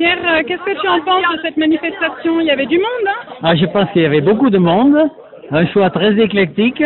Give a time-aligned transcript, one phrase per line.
[0.00, 2.40] Pierre, euh, qu'est-ce que tu en penses de cette manifestation?
[2.40, 3.34] Il y avait du monde, hein?
[3.42, 4.96] Ah, je pense qu'il y avait beaucoup de monde,
[5.50, 6.82] un choix très éclectique,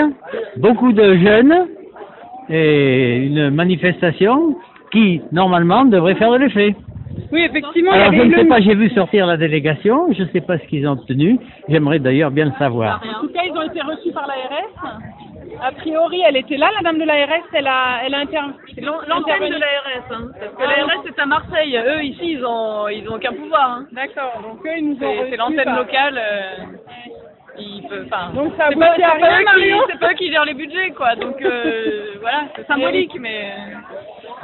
[0.56, 1.68] beaucoup de jeunes
[2.50, 4.56] et une manifestation
[4.90, 6.74] qui, normalement, devrait faire de l'effet.
[7.30, 7.92] Oui, effectivement.
[7.92, 10.28] il y Alors, je avait ne sais pas, j'ai vu sortir la délégation, je ne
[10.30, 11.38] sais pas ce qu'ils ont obtenu,
[11.68, 13.00] j'aimerais d'ailleurs bien le savoir.
[13.16, 14.98] En tout cas, ils ont été reçus par l'ARS.
[15.62, 18.38] A priori, elle était là, la dame de l'ARS, elle a, elle a inter...
[18.78, 21.76] L'antenne de l'ARS, hein, parce que l'ARS est à Marseille.
[21.78, 23.70] Eux ici, ils ont, ils ont aucun pouvoir.
[23.70, 23.86] Hein.
[23.92, 26.18] D'accord, donc eux, ils nous ont C'est l'antenne par- locale.
[26.18, 26.64] euh,
[27.56, 28.96] ils peuvent, Donc ça c'est pas, pas
[30.00, 31.14] pas eux qui gèrent les budgets, quoi.
[31.14, 33.52] Donc euh, voilà, c'est symbolique, mais.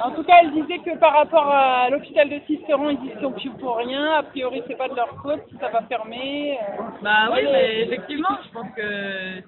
[0.02, 3.32] En tout cas, elle disait que par rapport à l'hôpital de Sisteron, ils y sont
[3.32, 4.14] plus pour rien.
[4.14, 6.58] A priori, c'est pas de leur faute si ça va fermer.
[6.58, 6.82] euh.
[7.02, 8.82] Bah oui, mais effectivement, je pense que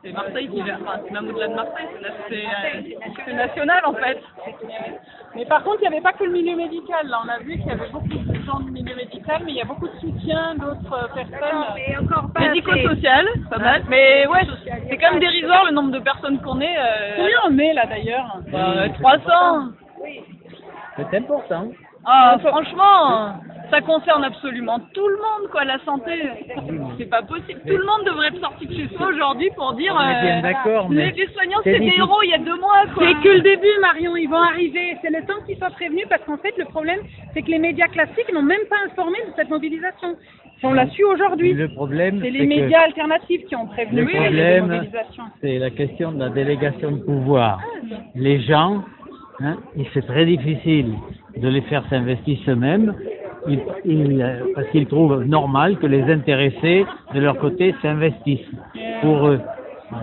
[0.03, 0.79] c'est Marseille qui gère.
[0.83, 1.87] Enfin, c'est même au-delà de Marseille,
[2.29, 4.21] c'est euh, national en fait.
[5.35, 7.07] Mais par contre, il n'y avait pas que le milieu médical.
[7.09, 9.57] Là, on a vu qu'il y avait beaucoup de gens du milieu médical, mais il
[9.57, 11.65] y a beaucoup de soutien d'autres personnes.
[11.89, 13.83] Et encore pas Médico-social, pas mal.
[13.89, 14.41] Mais ouais,
[14.91, 16.77] c'est quand même dérisoire le nombre de personnes qu'on est.
[16.77, 18.37] Euh, Combien on est là d'ailleurs?
[18.51, 19.69] Bah, 300.
[20.97, 21.69] C'est important.
[22.05, 23.35] Ah, franchement,
[23.71, 26.11] ça concerne absolument tout le monde, quoi, la santé.
[26.99, 27.61] C'est pas possible.
[27.67, 29.97] Tout le monde devrait être sorti de chez soi aujourd'hui pour dire.
[29.97, 33.05] Euh, d'accord, les, mais les soignants, c'est des héros il y a deux mois, quoi.
[33.07, 34.17] C'est que le début, Marion.
[34.17, 34.97] Ils vont arriver.
[35.01, 36.99] C'est le temps qu'ils soient prévenus parce qu'en fait, le problème,
[37.35, 40.17] c'est que les médias classiques n'ont même pas informé de cette mobilisation.
[40.65, 41.53] On l'a su aujourd'hui.
[41.55, 45.25] Le problème, C'est c'est les que médias alternatifs qui ont prévenu Le problème, mobilisations.
[45.41, 47.61] c'est la question de la délégation de pouvoir.
[48.15, 48.83] Les gens,
[49.45, 50.95] hein, et c'est très difficile
[51.37, 52.95] de les faire s'investir eux-mêmes,
[54.55, 56.85] parce qu'ils trouvent normal que les intéressés,
[57.15, 58.51] de leur côté, s'investissent
[59.01, 59.41] pour eux,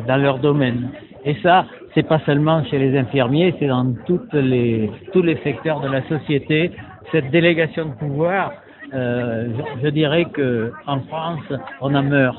[0.07, 0.89] dans leur domaine.
[1.25, 5.79] Et ça, c'est pas seulement chez les infirmiers, c'est dans toutes les, tous les secteurs
[5.81, 6.71] de la société.
[7.11, 8.53] Cette délégation de pouvoir,
[8.93, 12.37] euh, je, je dirais que en France, on en meurt.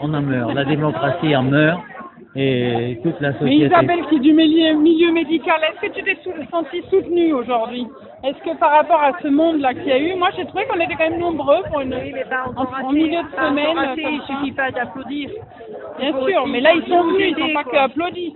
[0.00, 0.54] On en meurt.
[0.54, 1.80] La démocratie en meurt
[2.36, 3.56] et toute la Mais.
[3.56, 6.16] Isabelle, qui est du milieu, milieu médical, est-ce que tu t'es
[6.50, 7.86] sentie soutenue aujourd'hui?
[8.22, 10.78] Est-ce que par rapport à ce monde-là qu'il y a eu, moi j'ai trouvé qu'on
[10.78, 12.44] était quand même nombreux pour une, Oui, pas
[12.84, 13.78] en, milieu de pas semaine.
[13.78, 14.26] assez, comme il ça.
[14.26, 15.30] suffit pas d'applaudir.
[15.98, 17.72] Bien sûr, aussi mais là ils sont venus, ils n'ont pas quoi.
[17.72, 18.34] que applaudi.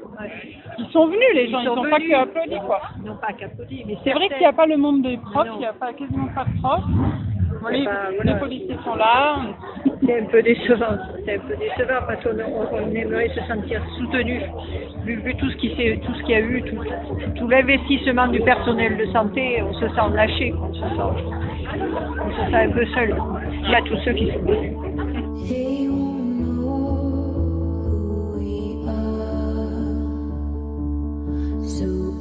[0.78, 2.10] Ils sont venus les gens, Ils ils n'ont pas venus.
[2.10, 2.80] que applaudi quoi.
[3.04, 5.58] Non pas qu'applaudir, mais C'est vrai qu'il n'y a pas le monde des profs, il
[5.58, 6.82] n'y a pas quasiment pas de profs.
[7.70, 9.36] Les, policiers sont là.
[10.06, 10.96] C'est un peu décevant.
[11.24, 14.40] C'est un peu décevant parce qu'on on- on aimerait se sentir soutenu
[15.04, 16.76] vu, vu tout ce qui s'est- tout ce qu'il y a eu, tout,
[17.36, 20.86] tout l'investissement du personnel de santé, on se sent lâché, on se sent,
[22.24, 23.14] on se sent un peu seul.
[23.64, 24.72] Il y a tous ceux qui sont venus.
[31.66, 32.13] So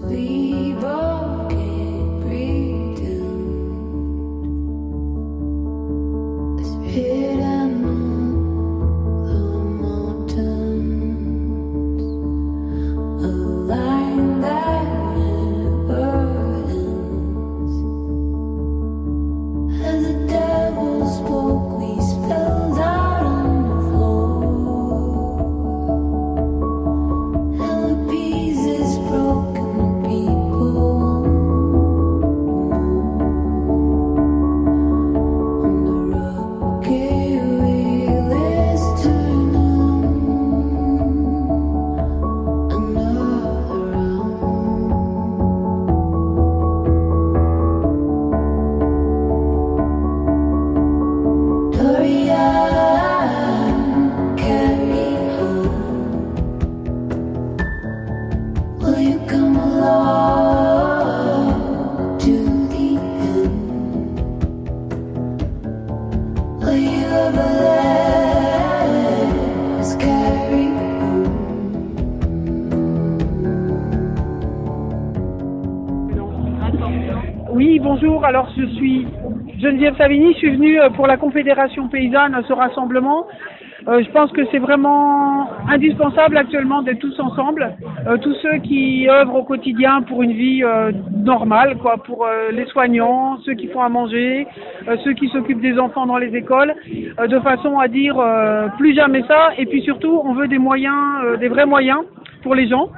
[77.53, 78.25] Oui, bonjour.
[78.25, 79.06] Alors, je suis
[79.59, 80.34] Geneviève Savigny.
[80.34, 83.27] Je suis venue euh, pour la Confédération paysanne à ce rassemblement.
[83.88, 87.75] Euh, je pense que c'est vraiment indispensable actuellement d'être tous ensemble,
[88.07, 90.91] Euh, tous ceux qui œuvrent au quotidien pour une vie euh,
[91.24, 94.45] normale, quoi, pour les soignants, ceux qui font à manger,
[95.03, 96.74] ceux qui s'occupent des enfants dans les écoles,
[97.33, 98.15] de façon à dire
[98.77, 99.41] plus jamais ça.
[99.57, 102.01] Et puis surtout, on veut des moyens, des vrais moyens
[102.41, 102.89] pour les gens.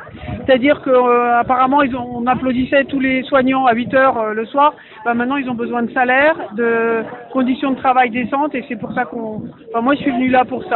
[0.45, 0.91] C'est-à-dire que
[1.39, 4.73] apparemment ils ont, on applaudissait tous les soignants à 8 heures le soir.
[5.05, 8.91] Bah, maintenant ils ont besoin de salaire, de conditions de travail décentes et c'est pour
[8.93, 9.43] ça qu'on.
[9.69, 10.74] Enfin, moi je suis venue là pour ça.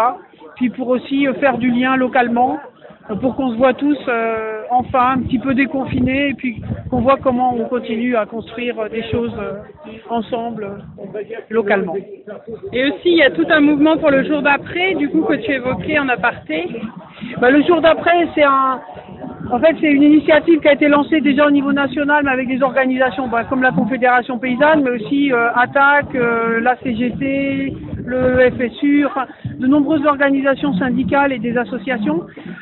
[0.56, 2.60] Puis pour aussi euh, faire du lien localement
[3.10, 7.02] euh, pour qu'on se voit tous euh, enfin un petit peu déconfinés et puis qu'on
[7.02, 9.34] voit comment on continue à construire des choses
[10.10, 10.84] ensemble
[11.50, 11.96] localement.
[12.74, 15.36] Et aussi, il y a tout un mouvement pour le jour d'après, du coup, que
[15.36, 16.68] tu évoquais en aparté.
[17.40, 18.82] Bah, le jour d'après, c'est un,
[19.52, 22.48] en fait, c'est une initiative qui a été lancée déjà au niveau national, mais avec
[22.48, 26.14] des organisations bah, comme la Confédération paysanne, mais aussi euh, ATTAC,
[26.62, 27.74] la CGT,
[28.10, 29.06] le FSU,
[29.60, 32.20] de nombreuses organisations syndicales et des associations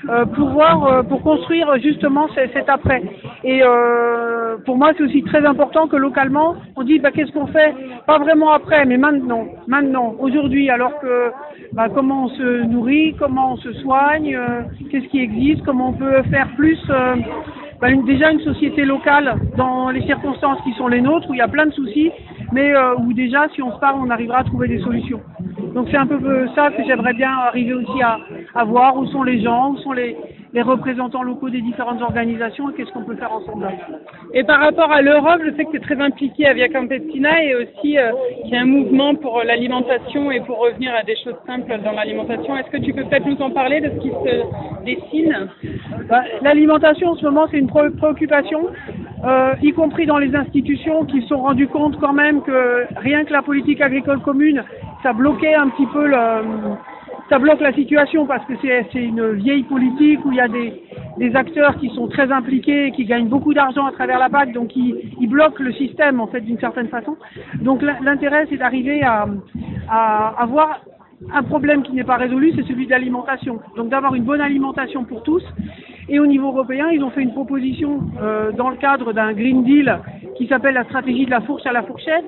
[0.10, 3.02] euh, pour voir, euh, pour construire justement ce- cet après.
[3.44, 7.48] Et euh, pour moi, c'est aussi très important que localement, on dit bah, qu'est-ce qu'on
[7.48, 7.74] fait,
[8.06, 11.32] pas vraiment après, mais maintenant, maintenant, aujourd'hui, alors que
[11.74, 14.38] bah, comment on se nourrit, comment on se soigne,
[14.90, 16.80] qu'est-ce qui existe, comment on peut faire plus.
[17.82, 21.42] bah, déjà une société locale dans les circonstances qui sont les nôtres, où il y
[21.42, 22.12] a plein de soucis,
[22.52, 25.22] mais euh, où déjà, si on se parle, on arrivera à trouver des solutions.
[25.74, 28.20] Donc c'est un peu euh, ça que j'aimerais bien arriver aussi à,
[28.56, 30.16] à voir, où sont les gens, où sont les,
[30.54, 33.68] les représentants locaux des différentes organisations et qu'est-ce qu'on peut faire ensemble.
[34.34, 37.44] Et par rapport à l'Europe, je sais que tu es très impliqué à Via Campesina
[37.44, 38.12] et aussi euh,
[38.44, 41.72] qu'il y a un mouvement pour euh, l'alimentation et pour revenir à des choses simples
[41.84, 42.58] dans l'alimentation.
[42.58, 45.48] Est-ce que tu peux peut-être nous en parler de ce qui se dessine?
[46.10, 48.68] Bah, L'alimentation en ce moment c'est une pré- préoccupation,
[49.26, 53.24] euh, y compris dans les institutions qui se sont rendues compte quand même que rien
[53.26, 54.64] que la politique agricole commune,
[55.04, 56.76] ça bloquait un petit peu le,
[57.30, 60.82] ça bloque la situation parce que c'est une vieille politique où il y a des,
[61.18, 64.76] des acteurs qui sont très impliqués, qui gagnent beaucoup d'argent à travers la PAC, donc
[64.76, 67.18] ils, ils bloquent le système en fait d'une certaine façon.
[67.62, 69.26] Donc l'in- l'intérêt c'est d'arriver à,
[69.90, 70.82] à avoir
[71.34, 73.60] un problème qui n'est pas résolu, c'est celui de l'alimentation.
[73.76, 75.44] Donc d'avoir une bonne alimentation pour tous.
[76.10, 79.64] Et au niveau européen, ils ont fait une proposition euh, dans le cadre d'un Green
[79.64, 80.00] Deal
[80.38, 82.26] qui s'appelle la stratégie de la fourche à la fourchette,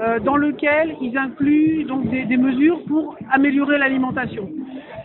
[0.00, 4.48] euh, dans lequel ils incluent donc des, des mesures pour améliorer l'alimentation.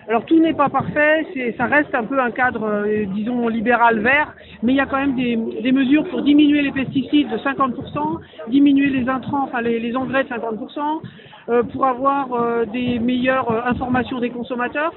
[0.07, 1.25] Alors tout n'est pas parfait,
[1.57, 4.33] ça reste un peu un cadre, euh, disons, libéral vert,
[4.63, 8.19] mais il y a quand même des, des mesures pour diminuer les pesticides de 50%,
[8.49, 11.01] diminuer les intrants, enfin les, les engrais de 50%,
[11.47, 14.93] euh, pour avoir euh, des meilleures euh, informations des consommateurs.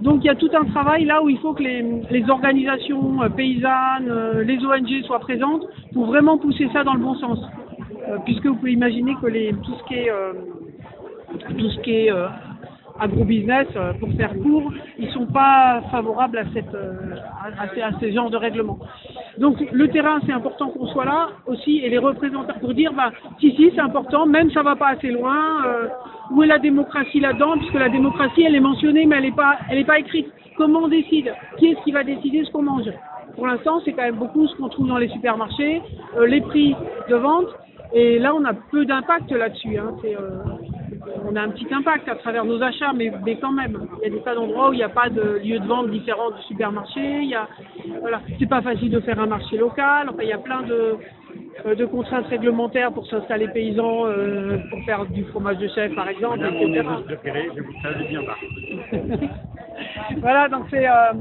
[0.00, 3.28] Donc il y a tout un travail là où il faut que les, organisations euh,
[3.28, 7.38] paysannes, euh, les ONG soient présentes pour vraiment pousser ça dans le bon sens.
[8.08, 10.10] Euh, puisque vous pouvez imaginer que les, tout ce qui est,
[11.58, 11.80] tout ce
[12.98, 17.90] agrobusiness, pour faire court, ils sont pas favorables à, cette, à,
[18.30, 18.78] de règlements.
[19.38, 23.10] Donc le terrain, c'est important qu'on soit là aussi, et les représentants pour dire, bah,
[23.38, 25.62] si, si, c'est important, même ça va pas assez loin,
[26.30, 29.58] où est la démocratie là-dedans, puisque la démocratie, elle est mentionnée, mais elle n'est pas,
[29.68, 30.26] elle est pas écrite.
[30.56, 32.90] Comment on décide Qui est-ce qui va décider ce qu'on mange
[33.34, 35.82] Pour l'instant, c'est quand même beaucoup ce qu'on trouve dans les supermarchés,
[36.16, 36.74] euh, les prix
[37.08, 37.48] de vente,
[37.92, 39.76] et là, on a peu d'impact là-dessus.
[39.76, 39.94] Hein.
[40.04, 40.18] Euh,
[41.28, 44.12] on a un petit impact à travers nos achats, mais, mais quand même, il y
[44.12, 46.42] a des tas d'endroits où il n'y a pas de lieu de vente différent du
[46.42, 47.00] supermarché.
[47.00, 47.48] Il y a,
[48.00, 50.08] voilà, c'est pas facile de faire un marché local.
[50.08, 50.96] Enfin, il y a plein de,
[51.64, 56.38] de contraintes réglementaires pour s'installer paysan, euh, pour faire du fromage de chef, par exemple,
[56.38, 58.36] Madame, je vous bien bas.
[60.20, 60.88] voilà, donc c'est.
[60.88, 61.12] euh,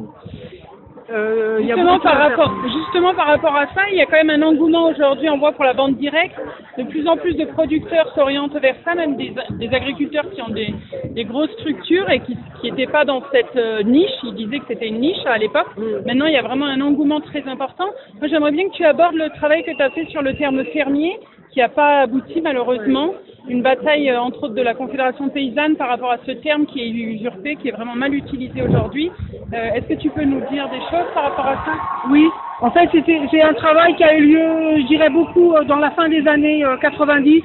[1.12, 4.06] euh, il y a Justement par, rapport, justement par rapport à ça, il y a
[4.06, 6.40] quand même un engouement aujourd'hui, on voit pour la vente directe.
[6.78, 10.50] De plus en plus de producteurs s'orientent vers ça, même des, des agriculteurs qui ont
[10.50, 10.74] des,
[11.12, 14.12] des grosses structures et qui n'étaient pas dans cette euh, niche.
[14.24, 15.68] Ils disaient que c'était une niche à l'époque.
[16.06, 17.90] Maintenant, il y a vraiment un engouement très important.
[18.20, 20.64] Moi, j'aimerais bien que tu abordes le travail que tu as fait sur le terme
[20.66, 21.20] fermier,
[21.52, 23.14] qui n'a pas abouti malheureusement.
[23.48, 26.82] Une bataille, euh, entre autres, de la Confédération paysanne par rapport à ce terme qui
[26.82, 29.12] est usurpé, qui est vraiment mal utilisé aujourd'hui.
[29.54, 31.72] Euh, Est-ce que tu peux nous dire des choses par rapport à ça?
[32.10, 32.28] Oui,
[32.62, 32.90] en fait,
[33.32, 36.28] c'est un travail qui a eu lieu, je dirais, beaucoup euh, dans la fin des
[36.28, 37.42] années euh, 90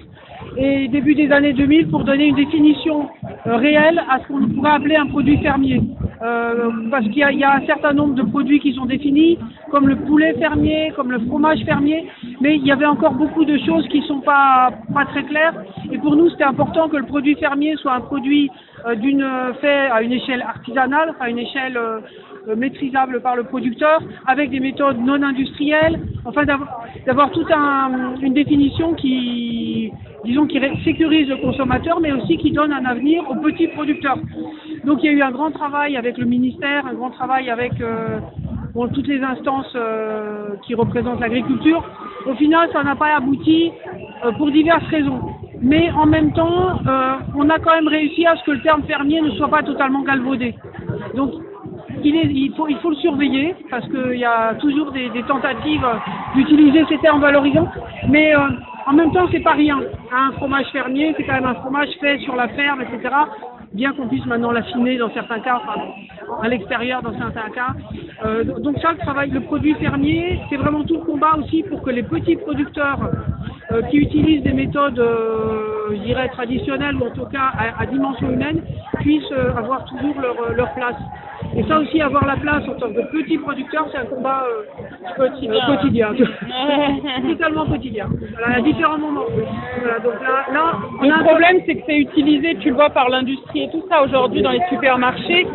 [0.57, 3.09] et début des années 2000 pour donner une définition
[3.45, 5.81] réelle à ce qu'on pourrait appeler un produit fermier.
[6.23, 9.39] Euh, parce qu'il y y a un certain nombre de produits qui sont définis,
[9.71, 12.09] comme le poulet fermier, comme le fromage fermier,
[12.41, 15.55] mais il y avait encore beaucoup de choses qui sont pas, pas très claires.
[15.91, 18.51] Et pour nous, c'était important que le produit fermier soit un produit
[18.87, 19.27] euh, d'une
[19.61, 21.79] fait à une échelle artisanale, à une échelle
[22.49, 28.15] euh, euh, maîtrisable par le producteur, avec des méthodes non industrielles, enfin d'avoir toute un,
[28.21, 29.93] une définition qui,
[30.25, 34.19] disons, qui sécurise le consommateur, mais aussi qui donne un avenir aux petits producteurs.
[34.85, 37.81] Donc il y a eu un grand travail avec le ministère, un grand travail avec
[37.81, 38.19] euh,
[38.75, 41.83] bon, toutes les instances euh, qui représentent l'agriculture.
[42.27, 43.71] Au final, ça n'a pas abouti
[44.25, 45.21] euh, pour diverses raisons.
[45.61, 48.83] Mais en même temps, euh, on a quand même réussi à ce que le terme
[48.83, 50.55] fermier ne soit pas totalement galvaudé.
[51.15, 51.33] Donc
[52.09, 55.87] il, faut, le surveiller parce qu'il y a toujours des, tentatives
[56.35, 57.69] d'utiliser ces termes valorisants.
[58.09, 58.41] Mais euh,
[58.87, 59.81] en même temps, c'est pas rien.
[60.13, 63.15] Un fromage fermier, c'est quand même un fromage fait sur la ferme, etc.
[63.73, 65.61] Bien qu'on puisse maintenant l'affiner dans certains cas.
[65.63, 65.81] Enfin,
[66.43, 67.75] à l'extérieur dans certains cas.
[68.25, 71.83] Euh, donc ça, le travail, le produit fermier, c'est vraiment tout le combat aussi pour
[71.83, 72.99] que les petits producteurs
[73.73, 75.03] euh, qui utilisent des méthodes,
[75.91, 78.63] je dirais, traditionnelles ou en tout cas à, dimension humaine,
[79.01, 80.15] puissent avoir toujours
[80.55, 80.97] leur place.
[81.57, 85.15] Et ça aussi, avoir la place en tant que petit producteur, c'est un combat euh,
[85.17, 85.55] Quotidien.
[85.55, 86.09] euh, quotidien.
[87.29, 88.09] Totalement quotidien.
[88.37, 89.25] Voilà, à différents moments.
[89.81, 92.75] Voilà, donc là, là on a Le un problème, c'est que c'est utilisé, tu le
[92.75, 95.47] vois, par l'industrie et tout ça aujourd'hui dans les supermarchés.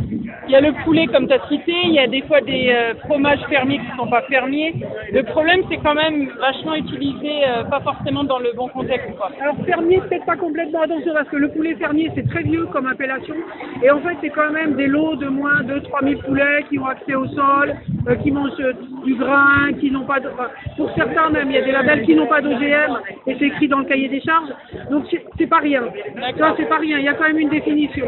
[0.49, 2.71] Il y a le poulet, comme tu as cité, il y a des fois des
[2.71, 4.73] euh, fromages fermiers qui ne sont pas fermiers.
[5.13, 9.15] Le problème, c'est quand même vachement utilisé, euh, pas forcément dans le bon contexte.
[9.15, 9.29] Quoi.
[9.39, 12.87] Alors fermier, peut-être pas complètement attention parce que le poulet fermier c'est très vieux comme
[12.87, 13.35] appellation
[13.83, 16.87] et en fait c'est quand même des lots de moins de 3000 poulets qui ont
[16.87, 17.75] accès au sol,
[18.07, 18.57] euh, qui mangent
[19.05, 20.29] du grain, qui n'ont pas de...
[20.77, 23.67] pour certains même il y a des labels qui n'ont pas d'OGM et c'est écrit
[23.67, 24.49] dans le cahier des charges
[24.89, 25.05] donc
[25.37, 25.83] c'est pas rien.
[26.39, 28.05] Ça c'est pas rien, il y a quand même une définition.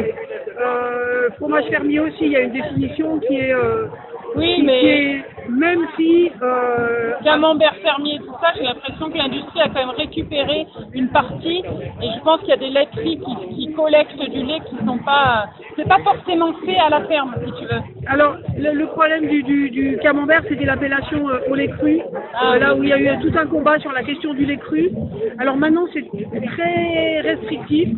[0.62, 3.54] Euh, fromage fermier aussi, il y a une définition qui est...
[3.54, 3.88] euh,
[4.36, 6.32] Oui, qui- mais- qui est- même si...
[6.42, 11.60] euh, Camembert fermier, tout ça, j'ai l'impression que l'industrie a quand même récupéré une partie
[12.02, 14.98] et je pense qu'il y a des laiteries qui, qui collectent du lait qui sont
[15.00, 17.82] pas, c'est pas forcément fait à la ferme, si tu veux.
[18.08, 22.02] Alors, le, le problème du, du, du camembert, c'était l'appellation euh, au lait cru,
[22.40, 24.58] Ah là où il y a eu tout un combat sur la question du lait
[24.58, 24.90] cru.
[25.40, 26.06] Alors maintenant, c'est
[26.56, 27.90] très restrictif.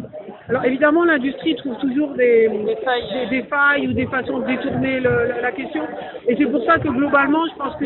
[0.50, 4.46] Alors évidemment, l'industrie trouve toujours des, Des failles, des, des failles ou des façons de
[4.48, 5.84] détourner le- la, la question.
[6.28, 7.86] Et c'est pour ça que globalement, je pense que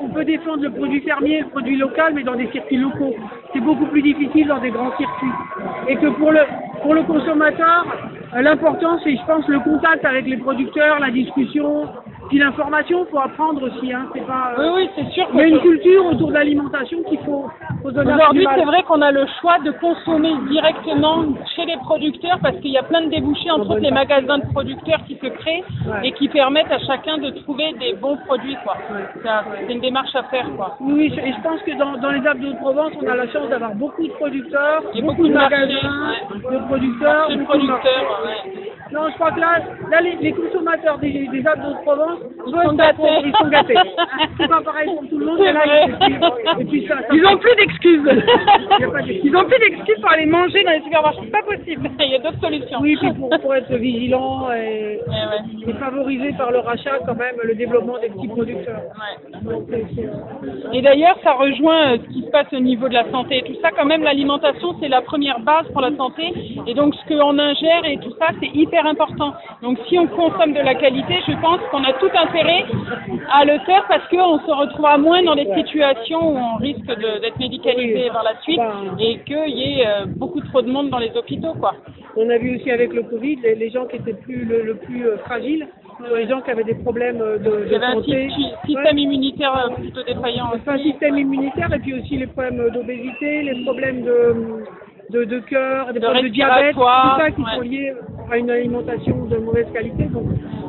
[0.00, 3.14] on peut défendre le produit fermier, le produit local, mais dans des circuits locaux.
[3.52, 5.32] C'est beaucoup plus difficile dans des grands circuits.
[5.88, 6.40] Et que pour le,
[6.82, 7.84] pour le consommateur,
[8.36, 11.88] euh, l'important, c'est, je pense, le contact avec les producteurs, la discussion,
[12.30, 13.04] puis l'information.
[13.10, 13.92] Faut apprendre aussi.
[13.92, 15.26] Hein, c'est pas, euh, Oui, oui, c'est sûr.
[15.34, 17.50] il y a une culture autour de l'alimentation qu'il faut,
[17.90, 21.24] donner Aujourd'hui, c'est vrai qu'on a le choix de consommer directement
[21.56, 24.46] chez les producteurs parce qu'il y a plein de débouchés entre autres les magasins de
[24.52, 26.08] producteurs qui se créent Ouais.
[26.08, 28.56] et qui permettent à chacun de trouver des bons produits.
[28.64, 28.76] quoi.
[29.66, 30.46] C'est une démarche à faire.
[30.56, 30.76] quoi.
[30.80, 33.48] Oui, et je pense que dans, dans les Alpes de Haute-Provence, on a la chance
[33.48, 36.56] d'avoir beaucoup de producteurs, Il y a beaucoup, beaucoup de magasins, ouais.
[36.56, 37.34] de producteurs, de.
[38.92, 39.58] Non, je crois que là,
[39.90, 43.02] là les, les consommateurs des, des Alpes de Haute-Provence, Ils sont gâtés.
[43.24, 43.74] Ils sont gâtés.
[44.38, 45.86] C'est pas pareil pour tout le monde, là, vrai.
[45.86, 48.08] et puis, et puis ça, ça- Ils ont plus d'excuses.
[49.24, 51.20] Ils ont plus d'excuses pour aller manger dans les supermarchés.
[51.24, 51.90] C'est pas possible.
[52.00, 52.78] Il y a d'autres solutions.
[52.80, 55.68] Oui, puis pour, pour être vigilant et, ouais.
[55.68, 58.80] et favoriser par le rachat quand même le développement des petits producteurs.
[58.96, 59.40] Ouais.
[59.42, 59.68] Donc,
[60.72, 63.42] Et d'ailleurs, ça rejoint euh, ce qui se passe au niveau de la santé et
[63.42, 63.70] tout ça.
[63.76, 66.22] Quand même, l'alimentation, c'est la première base pour la santé.
[66.66, 69.34] Et donc, ce qu'on ingère et tout ça, c'est hyper important.
[69.62, 72.64] Donc, si on consomme de la qualité, je pense qu'on a tout intérêt
[73.32, 77.38] à le faire parce qu'on se retrouvera moins dans des situations où on risque d'être
[77.38, 78.10] médicalisé Oui.
[78.12, 78.96] par la suite Ben.
[78.98, 81.74] et qu'il y ait euh, beaucoup trop de monde dans les hôpitaux, quoi.
[82.16, 84.74] On a vu aussi avec le Covid, les, les gens qui étaient plus le, le
[84.74, 85.68] plus euh, fragiles,
[86.14, 88.28] les gens qui avaient des problèmes euh, de, Il y de avait un santé.
[88.30, 90.46] sy- système immunitaire euh, plutôt défaillant.
[90.54, 94.34] Enfin, un système immunitaire et puis aussi les problèmes d'obésité, les problèmes de,
[95.10, 97.54] de, de cœur, des De problèmes de diabète, tout ça qui ouais.
[97.56, 97.92] sont liés
[98.30, 100.04] à une alimentation de mauvaise qualité.
[100.04, 100.24] Donc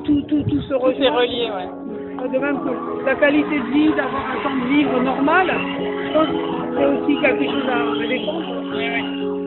[0.05, 1.11] tout, tout, tout se C'est rejoint.
[1.11, 2.29] relié, ouais.
[2.33, 6.27] De même que la qualité de vie, d'avoir un temps de vivre normal, je pense
[6.27, 9.40] que c'est aussi quelque chose à, à défendre.